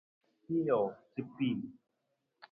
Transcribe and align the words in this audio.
Pijoo 0.43 0.87
ca 1.13 1.21
piin. 1.35 1.59